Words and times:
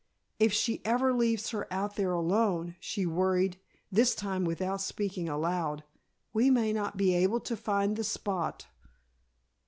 "If 0.39 0.51
she 0.51 0.81
ever 0.83 1.13
leaves 1.13 1.51
her 1.51 1.71
out 1.71 1.95
there 1.95 2.11
alone," 2.11 2.75
she 2.79 3.05
worried, 3.05 3.59
this 3.91 4.15
time 4.15 4.45
without 4.45 4.81
speaking 4.81 5.29
aloud, 5.29 5.83
"we 6.33 6.49
may 6.49 6.73
not 6.73 6.97
be 6.97 7.13
able 7.13 7.39
to 7.41 7.55
find 7.55 7.95
the 7.95 8.03
spot." 8.03 8.65